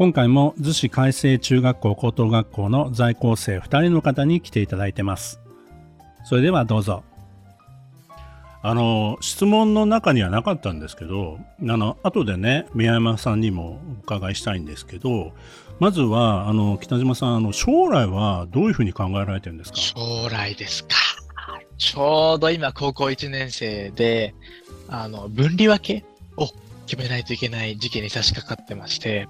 [0.00, 5.40] 今回も逗子海星中学校高等学校の在校生2人の方に来ていただいてます。
[6.24, 7.04] それではどうぞ。
[8.62, 15.32] あの、質問の中にはなかったんですけど、あの、後でね、宮山さんにもお伺いしたいんですけど、
[15.80, 19.76] まずは、あの、北島さん、あの、将来はどういうふうに考えられてるんですか？
[19.76, 20.96] 将来ですか。
[21.76, 24.34] ちょうど今、高校1年生で、
[24.88, 26.04] あの、分離分け
[26.38, 26.48] を
[26.86, 29.28] 決めないといけない時期に差し掛かってまして、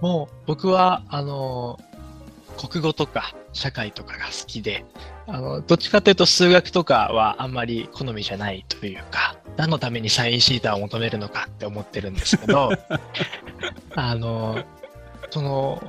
[0.00, 1.78] もう僕は、あの、
[2.58, 4.84] 国語とか社会とかが好きで、
[5.26, 12.70] あの、どっちかというと数学とかはあんまり好みじゃないというか、何のためにサインシーターを求めるのかって思ってるんですけど、
[13.94, 14.62] あの、
[15.30, 15.82] その、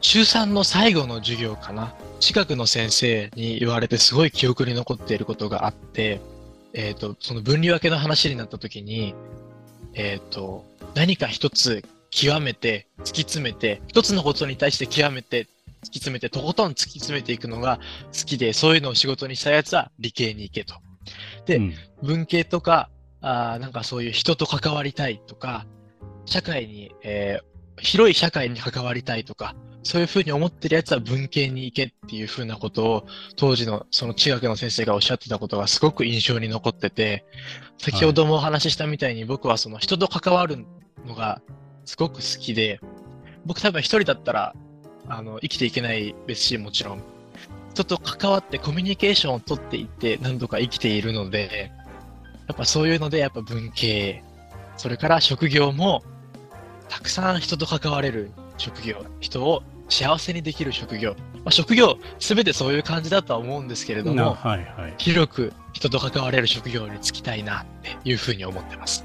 [0.00, 6.20] 中3の最後の授業かな、近くの先生に言われてすごい記憶に残っていることがあって、
[6.74, 9.14] えっ、ー、と、その分離分けの話になった時に、
[9.94, 10.64] えっ、ー、と、
[10.94, 11.84] 何か一つ
[12.14, 17.80] 極めて、突き詰めて、一つのことに対して極めて、突き詰めて、とことん突き詰めていくのが
[18.16, 20.74] 好きで、そういうのを仕事にしたやつは理系に行けと。
[21.44, 22.88] で、うん、文系とか、
[23.20, 25.66] あなんかそういう人と関わりたいとか、
[26.24, 37.24] 社会に、えー、広い社会に関わりたいとか、そういうふうに思ってるやつは文系に行けっていうふうなことを、当時のその中学の先生がおっしゃってたことがすごく印象に残ってて、
[37.78, 40.64] 先ほどもお話ししたみたいに僕はその人と関わる
[41.04, 41.42] のが
[41.84, 42.80] すごく好きで、
[43.44, 44.54] 僕多分一人だったら、
[45.08, 47.02] あの、生きていけないですし、もちろん。
[47.72, 51.72] 人と関わってコミュニケーションをとっていって何度か生きているので、
[52.46, 54.22] やっぱそういうので、やっぱ文系、
[54.76, 56.02] それから職業も、
[56.88, 69.04] たくさん人と関われる職業、人を幸せにできる職業、まあ、職業すべてそういう感じだとは思うんですけれども、はいはい、広く人と関われる職業に就きたいなっていうふうに思ってます。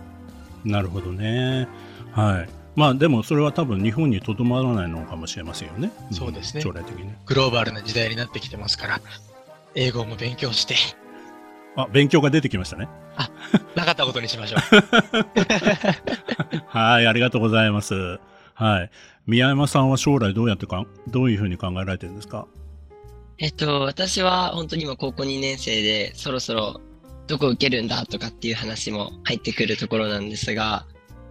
[0.64, 1.68] なるほどね。
[2.12, 2.59] はい。
[2.76, 5.92] まあでもそれは多分日本にとどまらないのかもしれませんよね。
[6.12, 6.62] そうですね。
[6.62, 9.02] 将来的にグローバルな時代になってきてますから、
[9.76, 10.76] 英語も勉強して。
[11.76, 12.88] あ、勉強が出てきましたね。
[13.16, 13.30] あ、
[13.76, 14.60] なかったことにしましょう。
[16.68, 18.20] はい、ありがとうございます。
[18.54, 18.92] はい。
[19.28, 22.48] 宮山さんは将来どうやってか、どういうふうに考えられてるんですか？
[23.38, 26.82] えっと、私は本当に今高校2年生で、そろそろ
[27.28, 30.86] どこ受けるんだとかっていう話も入ってくるところなんですが、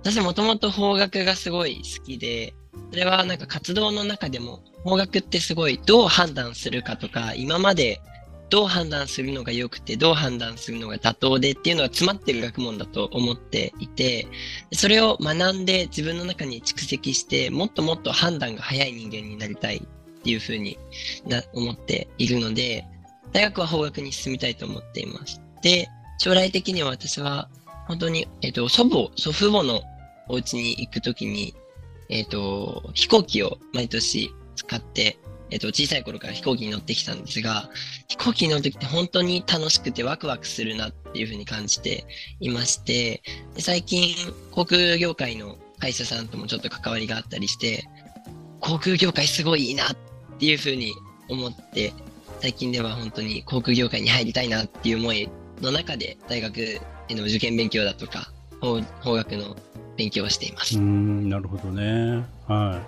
[0.09, 2.55] 私もともと方角がすごい好きで、
[2.93, 8.01] それはなんか活動の中でも方角ってすごいどう判断するかとか、今まで
[8.49, 14.27] どう判断するのが良くて、どう判断するのが妥当でっていうのが詰まってる学問だと思っていて、
[14.73, 20.79] それを学んで自分の中に蓄積して、もっともっと判断が早い人間になりたいっていうふうに
[21.27, 22.87] な思っているので、
[23.35, 25.39] 大学は法学に進みたいと思っています。
[25.61, 25.87] で、
[26.17, 27.51] 将来的には私は
[27.89, 29.83] 本当に、えっ、と、祖母、祖父母の
[30.28, 31.55] お家に行くときに、
[32.09, 35.19] えっ、ー、と、飛行機を毎年使って、
[35.50, 37.71] えっ、ー、と、小さい頃から飛行機に乗ってきたんですが、
[38.09, 42.05] 飛行機に乗るときって本当に楽しくてワクワクするなっていうふうに感じて
[42.41, 43.22] いまして、
[43.59, 44.15] 最近、
[44.50, 47.84] 航空業界の会社さんともちょっと関わりがあったりして、
[48.60, 49.97] 航空業界すごいいいなっ
[50.39, 50.93] ていうふうに
[51.28, 51.93] 思って、
[52.41, 55.28] 最近では本当に航空業界に入りたいなっていう思い
[55.60, 56.81] の中で大学へ
[57.15, 59.56] の受験勉強だとか法法学の
[59.98, 60.78] 勉強をしています。
[60.78, 62.25] うんなるほどね。
[62.47, 62.81] は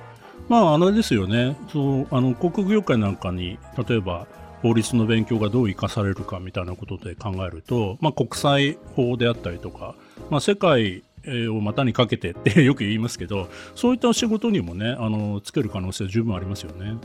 [0.49, 0.51] い。
[0.51, 1.57] まああれですよね。
[1.71, 4.27] そうあの航空業界なんかに例えば
[4.63, 9.95] 法律の勉強がどう生かされるかみたいなことで考えると、まあ、国際法であったりとか、
[10.31, 11.03] まあ、世界
[11.51, 16.97] を股にかけてって よく言いますけどそういった仕事にもねあのつける可能性は十分ありますよね。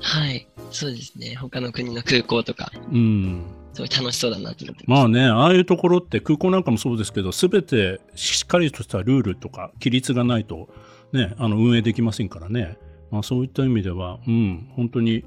[0.00, 3.42] はいそうですね他の国の空港とか、うん、
[3.72, 10.68] すごい楽しそうだなと思ってまあね、ああいうところって空港なんかもそうですけど、すべてしっかりとしたルールとか規律がないと、
[11.12, 12.78] ね、あの運営できませんからね。
[13.10, 15.24] まあそういった意味では、うん、本当に、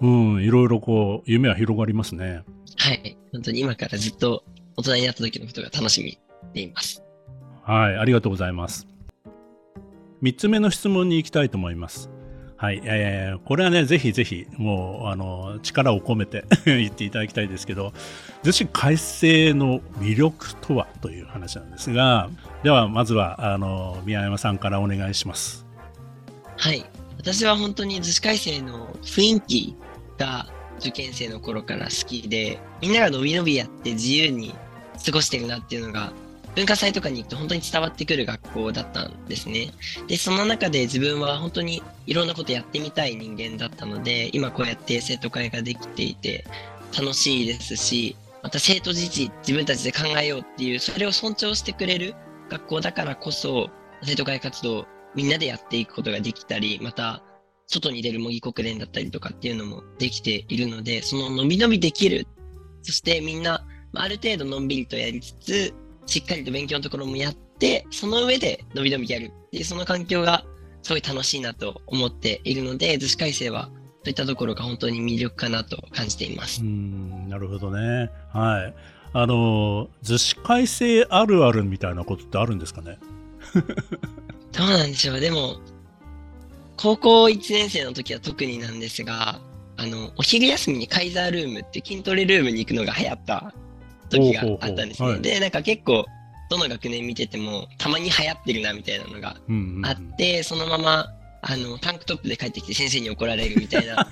[0.00, 2.42] うん、いろいろこう、夢は広がりますね。
[2.76, 3.16] はい。
[3.32, 4.44] 本当に今からずっと
[4.76, 6.18] 大人になった時のことが楽しみ
[6.54, 7.02] でいます。
[7.62, 8.86] はい、ありがとうございます。
[10.22, 12.10] 3つ目の質問に行きたいと思います。
[12.58, 17.92] はい、えー、これはね、ぜひぜひ、もう、あの、力を込めて 言っていただきたいですけど、
[18.42, 22.28] 女子改正の魅力とはという話なんですが、
[22.64, 25.66] では、まずは、あの、宮山さんからお願いします。
[26.56, 26.84] はい。
[27.16, 29.76] 私は本当に女子改正の雰囲気
[30.18, 34.52] が受験生の頃から好きで、みんなが伸び伸びやって自由に
[35.06, 36.12] 過ごしてるなっていうのが、
[36.58, 39.70] 文化祭とかに行くと本当に伝わってくる学校だったんですね。
[40.08, 46.44] で、その中で自分は本当にいろんなことやってみたい人間だったので、今こうやって生徒会ができていて
[46.98, 52.16] 楽しいですし、また生徒自治自分たちで考えようっていう、それを尊重してくれる
[52.50, 53.70] 学校だからこそ、
[54.02, 54.84] 生徒会活動
[55.14, 57.22] みんなでやっていくことができたり、また
[57.68, 62.26] 外に出る模擬国連だったりとかっていうのもできているので、その伸び伸びできる。
[62.82, 63.64] そしてみんな、
[63.94, 65.74] ある程度のんびりとやりつつ、
[66.08, 70.42] しっかりと勉強のところもやって、その上で伸び伸びやるっていう、その環境が
[70.82, 73.70] すごい楽しいなと思っているので、図式改正はそ
[74.06, 76.62] ういったところが本当に魅力かなと感じています。
[76.62, 78.10] うん、なるほどね。
[78.32, 78.74] はい。
[79.12, 82.98] あの、図式改正あるあるみたいなことってあるんですかね？
[84.52, 85.20] どうなんでしょう。
[85.20, 85.58] でも、
[86.78, 89.40] 高校1年生の時は特になんですが、
[89.76, 93.52] あの、お昼休みにカイザールームって筋トレルームに行くのが流行った
[94.08, 95.18] 時があったんですね。
[95.18, 96.06] で、なんか結構、
[96.50, 104.08] どの学年見てても、たまに流行ってるなみたいなのがあって、うんうんうん、そのまま、あの、タンクトップで帰ってきて先生に怒られるみたいな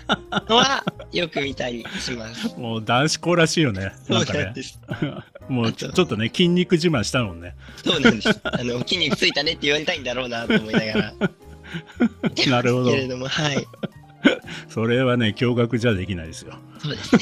[0.48, 2.56] のは、 よく見たりします。
[2.56, 3.92] もう男子校らしいよね。
[4.06, 4.78] そうなんです。
[5.48, 7.54] もうちょっとね、筋肉自慢したもんね。
[7.84, 8.40] そうなんです。
[8.44, 11.14] あの、 筋肉ついたねって言われたいんだろうなと思いながら。
[12.48, 12.90] なるほど。
[12.90, 13.66] けれども、はい。
[14.68, 16.54] それはね、驚愕じゃできないですよ。
[16.78, 17.20] そうですね。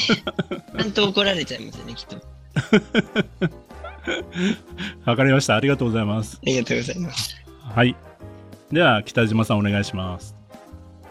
[0.78, 2.33] ちゃんと怒られちゃいますよね、きっと。
[5.04, 5.56] わかりました。
[5.56, 6.38] ありがとうございます。
[6.42, 7.36] ありがとうございます。
[7.74, 7.96] はい。
[8.72, 10.34] では、北島さんお願いします。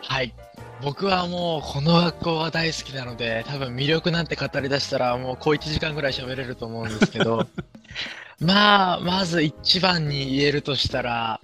[0.01, 0.33] はい。
[0.81, 7.47] 僕はもうこの学校は大好きなので、多分魅力なんて語り出したらもう小1時間ぐらい喋れると思うんですけど、
[8.41, 11.39] まあ、まず一番に言えるとしたら、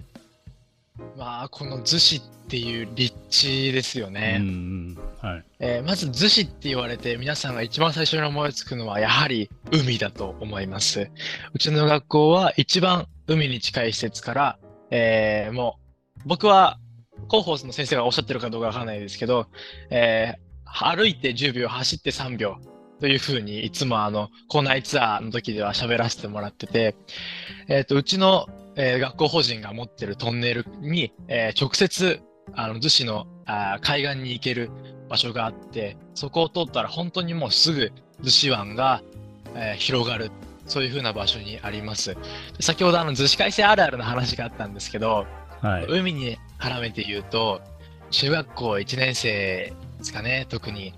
[1.16, 4.40] まあ、この逗子っていう立地ですよね。
[5.20, 11.10] はいえー、まず逗子って言われて皆さんが一番最初に思いつくのはやはり海だと思います。
[11.54, 14.58] うちの学校は一番海に近い施設から、
[14.90, 15.78] えー、も
[16.18, 16.78] う僕は
[17.28, 19.46] 広報の先生がおっしゃってるかどうかわからないですけど、
[19.90, 22.56] えー、歩いて10秒走って3秒
[23.00, 26.96] というふうにいつもあの校内ツアーの時では喋らせてもらってて、
[27.68, 28.46] えっ、ー、とうちの
[28.76, 32.20] えー、学校法人が持ってるトンネルに、えー、直接、
[32.54, 34.70] あの、逗子のあ海岸に行ける
[35.08, 39.02] 場所があって、そこを通ったら本当にもうすぐ逗子湾が、
[39.54, 40.30] えー、広がる。
[40.66, 42.16] そういう風な場所にあります。
[42.60, 45.26] 先ほどあの、逗子海星あるあるの話があったんですけど、
[45.60, 47.60] はい、海に絡めて言うと、
[48.10, 50.94] 中学校1年生ですかね、特に。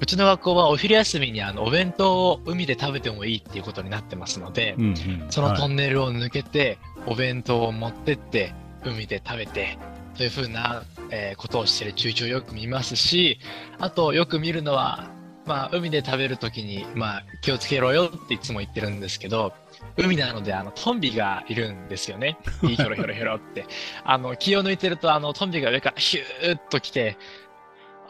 [0.00, 8.54] うちの学校はお昼休みにあのお弁当を海で食べてもいいっていうことになってますので、うんうん、そのトンネルを抜けて、お弁当を持ってって
[8.84, 9.78] 海で食べて、
[10.16, 13.38] というふうな、えー、ことをしてる中長よく見ますし、
[13.78, 15.10] あとよく見るのは、
[15.46, 19.52] まあ、海で食べるときに、まあ、気をつけろよっていつも言ってるんですけど、
[19.96, 22.38] 海なので、あの、トンビがいるんですよね。
[22.60, 23.64] ひょろひょろひょろって。
[24.04, 27.16] あの、気を抜いてると、あの、トンビが上からヒューッと来て、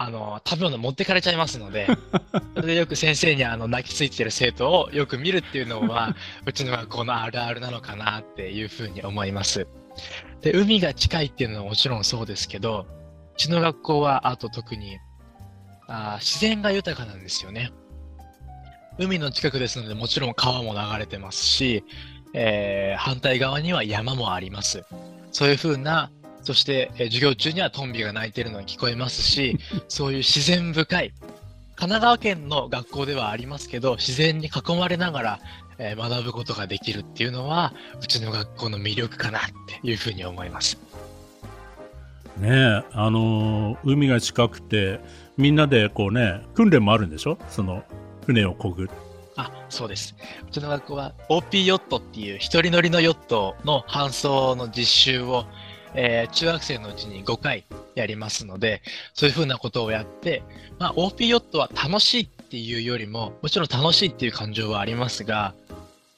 [0.02, 1.86] あの、食べ物持ってかれちゃいますので、
[2.56, 6.16] それでよく先生にあの泣きついてる生徒をよく見るっていうのは、
[6.46, 9.66] うちの学校のあるあるなのかなっていうふうに思います。
[10.40, 12.86] で、海が近いっていうのはもちろんそうですけど、
[13.34, 14.98] うちの学校はあと特に
[15.86, 17.70] あ自然が豊かなんですよね。
[18.98, 21.84] 海の近くですので、もちろん川も流れてますし、
[22.32, 24.82] えー、反対側には山もあります。
[25.30, 26.10] そういうふうな
[26.42, 31.12] そして、えー、授業中にはトンビが鳴いているのが聞こえますし、 そういう自然深い、
[31.76, 35.40] 神奈川県の学校ではありますけど、自然に囲まれながら、
[35.78, 40.78] えー、学ぶことができるっていうのは、うちの学校の魅力かなっていうふうに思います。
[42.38, 45.00] ねえ、あのー、海が近くて、
[45.36, 47.38] みんなでこうね、訓練もあるんでしょ？
[47.48, 47.82] その、
[48.26, 48.88] 船を漕ぐ。
[49.36, 50.14] あ、そうです。
[50.46, 55.46] うちの学校は OP ヨットっていう一人乗りのヨットの搬送の実習を
[55.94, 58.82] えー、中学生のうちに5回やりますので、
[59.14, 60.42] そういうふうなことをやって、
[60.78, 65.54] まあ、OP ヨットは楽しいっていうよりも、もちろん楽しいっていう感情はありますが、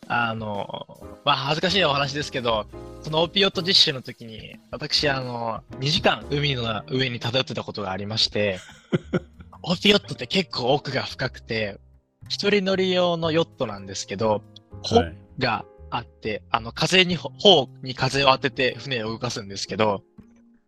[0.08, 2.66] あの、まあ、恥ずかしいお話ですけど、
[3.02, 8.58] その OP ヨット実習の時に、私、あの、2時間海の上に漂ってたことがありまして、
[9.62, 11.78] OP ヨットって結構奥が深くて、
[12.28, 14.42] 一人乗り用のヨットなんですけど、
[14.82, 15.02] 帆
[15.38, 20.02] があって、あの、風に、方に風を当てて船を動かすんですけど、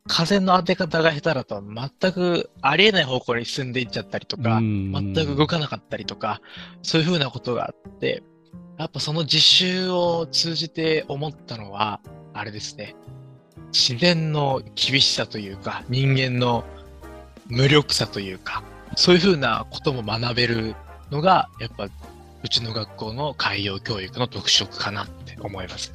[0.07, 6.43] 風の当て方が下手だと全くありえない方向に進んでいっちゃったりとか、全く動かなかったりとか、
[6.83, 8.23] そういうふうなことがあって、
[8.79, 12.01] やっぱその実習を通じて思ったのは、
[12.35, 12.95] あれですね。
[13.73, 16.65] 自然の厳しさというか、人間の
[17.47, 18.63] 無力さというか、
[18.97, 20.75] そういうふうなことも学べる
[21.11, 21.89] のが、やっぱ、
[22.45, 25.95] うちの学校の海洋教育の特色かなって思います。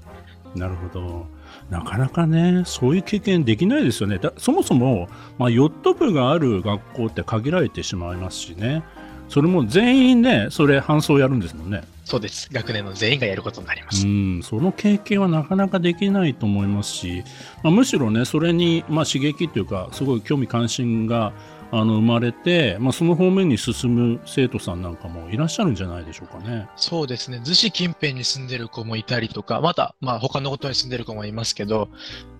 [0.56, 1.27] なるほど。
[1.70, 4.20] なかなかね、そういう経験できないですよね。
[4.39, 8.84] そもそも、まあ、ヨット部がある学校って限られてしまいますしね。
[9.27, 11.84] それも全員ね、それ、搬送やるんですもんね。
[12.03, 12.50] そうです。
[12.51, 14.08] 学年の全員がやることになります。
[14.08, 17.24] うん、その経験はなかなかできないと思いますし、
[17.62, 21.32] まあ、むしろね、それに、まあ、刺激というか、すごい興味関心が
[21.72, 26.68] あの生まれて、まあ、その方面に進む生徒さんなんかもいらっしゃるんじゃないでしょうかね。
[26.76, 27.38] そうですね。
[27.38, 31.90] 逗子近辺に住んでる子もいたりとか、また、まあ、他のことに住んでる子もいますけど、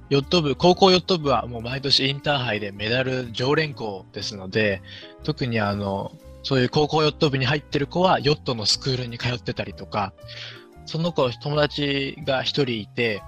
[0.10, 4.82] ヨット部、高校ヨット部はもう毎年インターハイでメダル常連校ですので、
[5.24, 10.14] 特にあの、そういう高校ヨット部に入ってる子はヨットのスクールに通ってたりとか、
[10.88, 13.22] その子、友達が一人いて、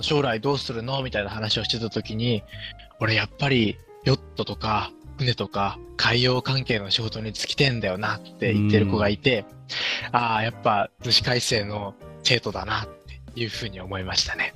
[0.00, 1.02] 将来どうするの？
[1.02, 2.44] みたいな話をしてた時に、
[3.00, 9.44] 俺やっぱりヨットとか船とか海洋関係の仕事に就きてんだよなって言ってる子がいて、
[10.12, 12.86] ああ、やっぱ逗子海星の生徒だなっ
[13.34, 14.54] ていうふうに思いましたね。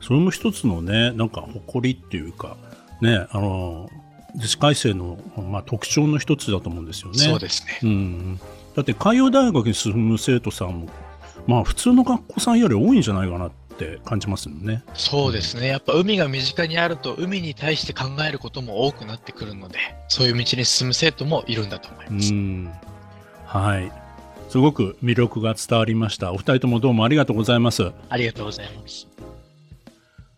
[0.00, 2.56] それも一つのね、なんか誇りっていうか、
[3.00, 3.88] ね、あの、
[4.36, 5.18] 女子改正の、
[5.50, 7.18] まあ、特徴の一つだと思うんですよね。
[7.18, 7.78] そうですね。
[7.82, 8.40] うん。
[8.74, 10.88] だって海洋大学に進む生徒さんも、
[11.46, 14.82] まあ普通の学校さんより多いんじゃないかなって感じますよね。
[14.94, 15.68] そうですね。
[15.68, 19.78] やっぱ海が身近にあると、海に対して考えることも多くなってくるので、
[20.08, 22.32] そういう道に進む生徒もいるんだと思います。
[22.32, 22.72] うん。
[23.46, 23.92] はい。
[24.48, 26.32] すごく魅力が伝わりました。
[26.32, 27.90] お二人ともどうもありがとうございます。
[28.08, 29.08] ありがとうございます。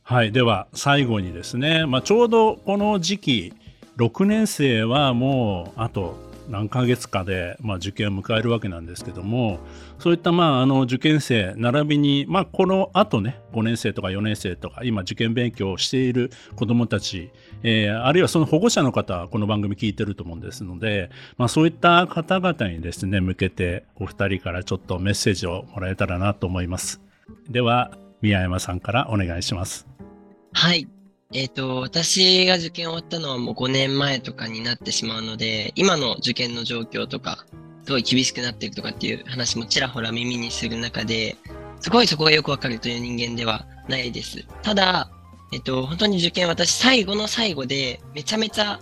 [0.02, 0.32] はい。
[0.32, 3.52] では、最後にですね、まあ、ちょうどこの時期、
[3.96, 6.16] 6年生はもうあと
[6.48, 9.58] 何ヶ月かで、まあ、受験を迎えるわけなんですけども
[9.98, 17.30] そういったまああの受験生並びに、まあ、このあとね5年生とか4年生とか今受験勉強をしている子どもたち、
[17.62, 27.00] えー、あるいはその保護者の方はこの番組聞いてると思うんですので、まあ、そういった方々にですね向けてお二人からちょっとメッセージをもらえたらなと思います。
[27.48, 29.86] では宮山さんからお願いします。
[30.52, 30.88] はい。
[31.32, 37.44] えっ、ー、と、私が受験終わったのはもう5年前とかになってしまうので、今の受験の状況とか、
[37.84, 41.36] すごい厳しくなってるとかっていう話もちらほら耳にする中で、
[41.80, 44.44] すごいそこがよくわかるという人間ではないです。
[44.62, 45.10] ただ、
[45.52, 48.80] えっ、ー、と、本当に受験私最後の最後でめちゃめちゃ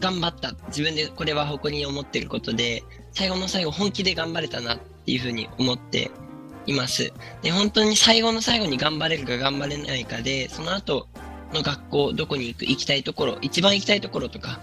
[0.00, 0.54] 頑張った。
[0.68, 2.82] 自分でこれは誇りに思ってることで、
[3.12, 6.10] 最後の最後本気で頑張れたなっていうふうに思って
[6.66, 7.12] います。
[7.42, 11.08] で、本当に最後の最後に頑張れるか頑張れないかで、その後、
[11.52, 14.60] の学校、どこに行く、行きたいところ、一番行きたいところとか、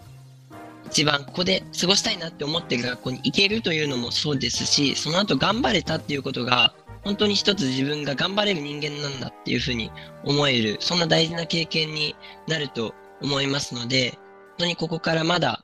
[0.85, 9.91] 一番ここで過ごしたいなって思ってる学校に行けるというのもそうですし、その後頑張れたっていうことが、本当に一つ自分が頑張れる人間なんだっていうふうに
[10.23, 12.15] 思える、そんな大事な経験に
[12.47, 14.19] なると思いますので、本
[14.59, 15.63] 当にここからまだ、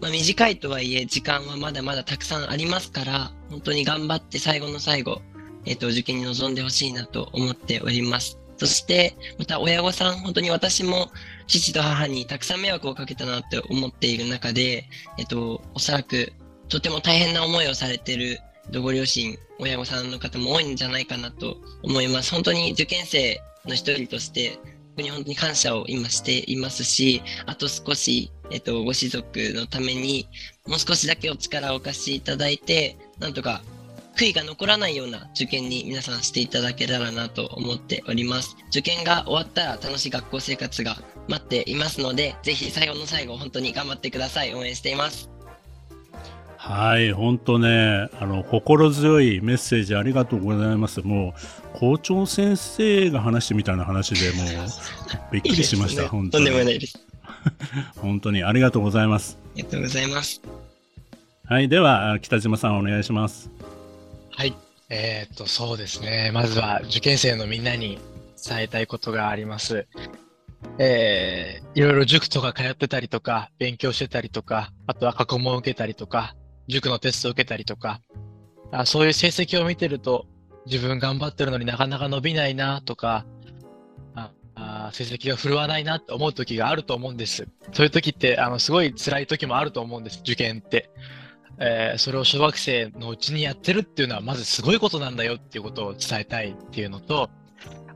[0.00, 5.22] まあ、短いとはいえ時間はまだまだたくさんありますから、本当に頑張って最後の最後、
[5.64, 8.38] えっ、ー、と、受験に臨んでほしいなと思っております。
[8.58, 11.10] そして、また親御さん、本当に私も
[11.46, 16.32] 父と母にたくさん迷惑をかけたなって思っている中で、えっと、おそらく
[16.68, 18.40] とても大変な思いをされている
[18.82, 22.32] ご両親、親御さんの方も多いんじゃないかなと思います。
[22.32, 24.58] 本当に受験生の一人として、
[24.96, 30.28] 本当に本当に感謝を今していますし、あと少し、えっと、ご子族のために、
[30.66, 33.62] もう少しだけお力をお貸しいただいて、なんとか
[34.16, 38.56] 悔いが残らないような受験に皆さんしていただけたらなと思っております。
[38.70, 40.96] 受験が終わったら楽しい学校生活が
[41.28, 44.54] 待っていますので、ぜひ最後の最後本当に頑張ってください。
[44.54, 45.28] 応援しています。
[46.56, 51.00] はい、本当ね、あの心強いメッセージありがとうございます。
[51.02, 51.34] も
[51.74, 54.46] う校長先生が話してみたいな話でもう
[55.30, 56.02] びっくりしました。
[56.02, 56.46] ね、本当に。
[56.46, 56.98] とんでもないです。
[58.00, 59.38] 本当にありがとうございます。
[59.42, 60.40] ありがとうございます。
[61.44, 63.55] はい、では北島さんお願いします。
[64.36, 64.54] はい。
[64.90, 66.30] えっ、と、そうですね。
[66.34, 67.98] まずは受験生のみんなに
[68.46, 69.88] 伝えたいことがあります。
[70.78, 76.36] えー、いろいろ塾とか通ってたりとか、勉強してたりとか、あとは過去問を受けたりとか、
[76.68, 78.02] 塾のテストを受けたりとか、
[78.72, 80.26] あそういう成績を見てると、
[80.66, 83.24] 自分頑張ってるのになかなか伸びないなとか、
[84.14, 87.48] ああ成績が振るわないなって思う時があると思うんです。
[87.72, 90.90] そういう時って、あの、すごい辛い時もあると思うんです、受験って。
[91.58, 97.30] えー、それを小学生のうちにやってるっていうのはまずすごいことなんだよっていうことを伝えたいっていうのと、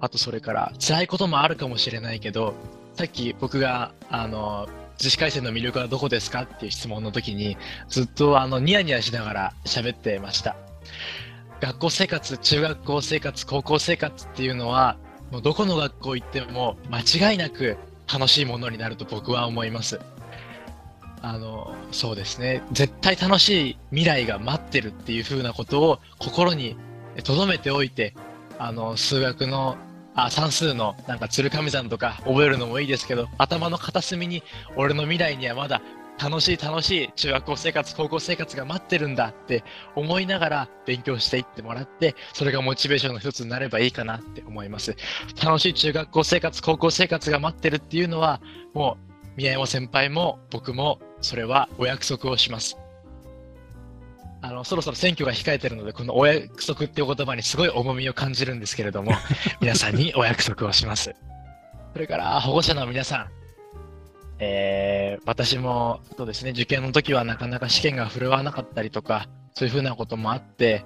[0.00, 2.54] あとそれから辛いこともあるかもしれないけど、
[2.94, 7.56] さっき僕が、あの、自主改正の魅力はどこですかっていう質問の時に、
[7.88, 10.56] ずっとあの、ニヤニヤしながら喋ってました。
[11.60, 14.96] 学校生活、中学校生活、高校生活っていうのは、
[15.30, 17.76] もうどこの学校行っても間違いなく
[18.12, 20.00] 楽しいものになると僕は思います。
[21.22, 22.62] あの、そうですね。
[22.72, 26.76] 絶対楽しい未来が待ってるっていうふうなことを心に
[27.22, 28.14] 留めておいて、
[28.58, 29.76] あの、数学の、
[30.14, 34.42] あ、算数のなんか鶴神山とか覚えるのもいいですけど、頭の片隅に
[34.76, 35.82] 俺の未来にはまだ
[36.22, 44.96] 楽しい楽しい中学校生活、高校生活が待ってるんだって思いながら勉強していってもらって、それがモチベーションの一つになればいいかなって思います。
[45.42, 48.42] 楽しい中学校生活、高校生活が待ってるっていうのは、
[48.74, 52.76] もう宮山先輩も僕もそれはお約束をします。
[54.42, 59.12] あの、そろそろ選挙が控えてるので、このお約束っていう言葉にすごい重みを感じるんですけれども、
[59.60, 61.14] 皆さんにお約束をします。
[61.92, 63.28] それから保護者の皆さん、
[64.38, 70.84] えー、私もそうですね、受験の時はなかなか試験が振るわなかったりとか、そういうふうなこともあって、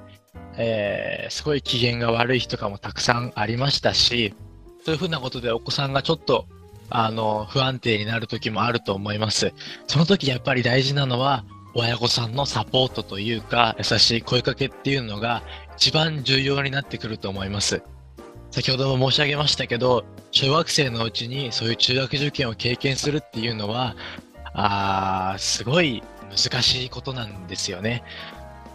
[0.56, 4.34] えー、すごい機嫌が悪い日とかもたくさんありましたし、
[4.84, 6.46] そういうふうなことでお子さんがちょっと
[6.90, 9.52] あの、不安定になる時もあると思います。
[9.86, 15.42] その時やっぱり大事なのは、親御さんのサポートというか、優しい声かけっていうのが
[15.76, 17.82] 一番重要になってくると思います。
[18.52, 23.96] 先ほども申し上げましたけど、小学生のうちにそういう中学受験を経験するっていうのは、
[24.52, 28.04] あすごい難しいことなんですよね。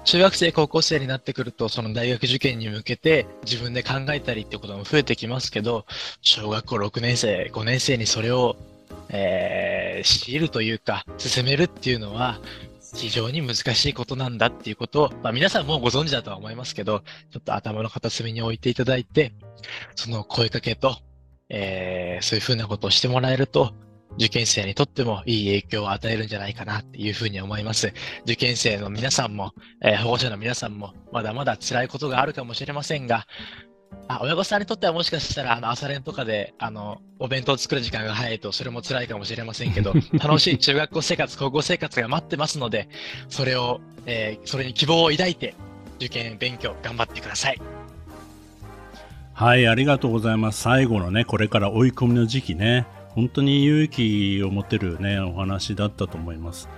[0.09, 5.85] 中学生、高校生になってくると、その大学受験に向けて自分で考えたりってことも増えてきますけど、
[6.23, 8.55] 小学校6年生、5年生にそれを、
[9.09, 12.39] えー、強いるというか、進めるっていうのは、
[12.95, 19.33] 非常に難しいことなんだっていうことを、まあ、皆さんもうご存知だとは思いますけど、ちょっと頭の片隅に置いていただいて、
[19.95, 20.97] その声かけと、
[21.49, 23.75] えー、そういうふうなことをしてもらえると、
[24.15, 27.93] 受験生にとってもいい影響を与えるんじゃないかなっていうふうに思います。
[28.23, 33.27] 受験生の皆さんも、えー、保護者の皆さんも、まだまだ辛いことがあるかもしれませんが、
[34.07, 42.89] あ親御さんにとってはもしかしたら、あの、朝練とかで、あの、お弁当を作る時間が早いと、それも辛いかもしれませんけど、 楽しい中学校生活、高校生活が待ってますので、
[43.29, 45.55] それを、えー、それに希望を抱いて、
[45.97, 47.61] 受験勉強頑張ってください。
[49.33, 50.61] はい、ありがとうございます。
[50.61, 52.87] 最後のね、これから追い込みの時期ね。
[53.19, 56.69] 本当に勇気を持てるね、お話だったと思います。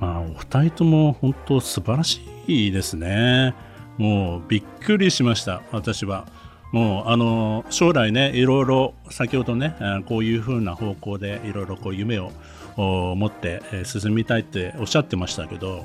[0.00, 3.54] まあ、お二人とも本当素晴らしいですね。
[3.96, 6.26] もうびっくりしました、私は。
[6.72, 12.32] もうあの将来ね、いろいろ先ほどね、こういう風な方向でいろいろこう夢を
[12.76, 15.84] 持って進みたいっておっしゃってましたけど、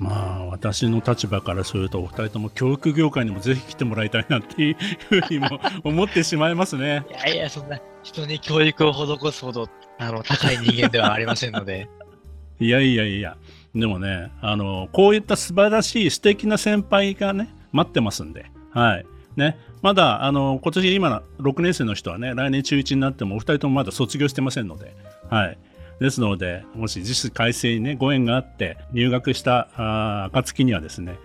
[0.00, 4.76] まあ私の立場からするとお二人とも教育業界にもぜひ来てもらいたいなっていう
[5.08, 7.04] ふうにも思ってしまいますね。
[7.08, 9.68] いやいや、そんな人に教育を施すほど
[9.98, 11.88] あの高い人間ではありませんので。
[12.60, 13.36] いやいやいや、
[13.74, 19.06] でもね、あのこういった素晴らしい素敵な先輩がね、待ってますんで、はい。
[19.36, 24.94] ね、まだあの今年今6年生の人はね、来年中1になってもお二人ともまだ卒業してませんので、
[25.30, 25.58] はい。
[26.00, 31.16] ですので、もし実質改正にね、ご縁があって入学したあ暁にはですね、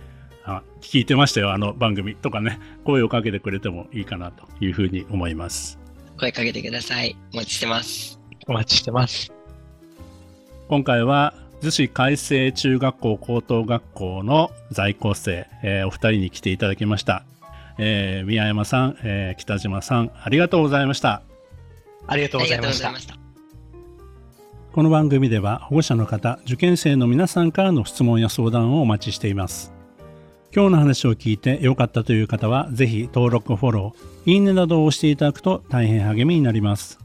[0.46, 5.83] あ聞いてましたよ、あの番組とかね、声をかけてくれてもいいかなというふうに思います。
[6.17, 7.15] 声かけてください。
[7.34, 8.19] お待ちしてます。
[8.47, 9.32] お待ちしてます。
[10.67, 17.23] 今回は、逗子改正中学校高等学校の在校生、えー、お二人に来ていただきました。
[17.78, 21.21] えー、宮山さん、えー、北島さん、ありがとうございました。
[22.06, 23.17] ありがとうございました。
[24.73, 29.73] この番組では保護者の方、受験生の皆さんからの質問や相談をお待ちしています。
[30.56, 37.00] 今日の話を聞いて良かったという方は、ぜひ登録、フォロー、いいねなどを押していただくと大変励みになります。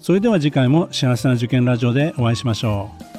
[0.00, 3.09] それでは次回も幸せな受験ラジオでお会いしましょう。